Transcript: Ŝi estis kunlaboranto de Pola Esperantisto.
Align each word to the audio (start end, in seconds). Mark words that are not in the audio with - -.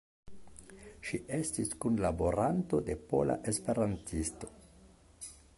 Ŝi 1.09 1.19
estis 1.37 1.75
kunlaboranto 1.85 2.81
de 2.89 2.97
Pola 3.13 3.39
Esperantisto. 3.55 4.55